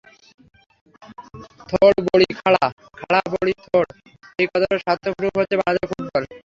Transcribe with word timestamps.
থোড় 1.69 1.97
বড়ি 2.07 2.29
খাড়া, 2.39 2.65
খাড়া 2.99 3.21
বড়ি 3.33 3.53
থোড়—এই 3.65 4.47
কথাটার 4.51 4.79
সার্থক 4.85 5.13
রূপ 5.21 5.33
হচ্ছে 5.39 5.55
বাংলাদেশের 5.59 5.89
ফুটবল। 5.91 6.23